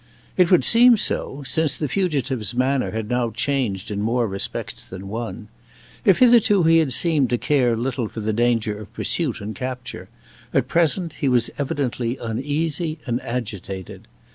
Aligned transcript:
It 0.35 0.49
would 0.49 0.65
seem 0.65 0.97
so, 0.97 1.43
since 1.45 1.75
the 1.75 1.87
fugitive's 1.87 2.55
manner 2.55 2.89
had 2.89 3.07
now 3.07 3.29
changed 3.29 3.91
in 3.91 4.01
more 4.01 4.27
respects 4.27 4.83
than 4.83 5.07
one. 5.09 5.47
If 6.03 6.17
hitherto 6.17 6.63
he 6.63 6.79
had 6.79 6.91
seemed 6.91 7.29
to 7.29 7.37
care 7.37 7.77
little 7.77 8.07
for 8.07 8.19
the 8.19 8.33
danger 8.33 8.75
of 8.79 8.91
pursuit 8.93 9.41
and 9.41 9.53
capture, 9.55 10.09
at 10.55 10.67
present 10.67 11.13
he 11.21 11.29
was 11.29 11.51
evidently 11.59 12.17
uneasy 12.17 12.97
and 13.05 13.21
agitated. 13.21 14.07